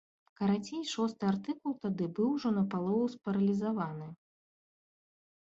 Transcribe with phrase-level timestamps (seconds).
[0.37, 4.11] Карацей, шосты артыкул тады быў ўжо напалову спаралізаваны.